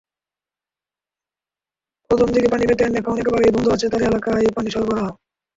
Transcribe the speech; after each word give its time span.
প্রথম 2.09 2.27
দিকে 2.31 2.47
পানি 2.47 2.65
পেতেন, 2.69 2.91
এখন 2.95 3.13
একেবারেই 3.17 3.53
বন্ধ 3.55 3.67
আছে 3.75 3.85
তাঁর 3.91 4.07
এলাকায় 4.09 4.45
পানি 4.57 4.69
সরবরাহ। 4.71 5.07